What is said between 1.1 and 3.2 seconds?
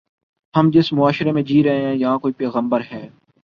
میں جی رہے ہیں، یہاں کوئی پیغمبر ہے۔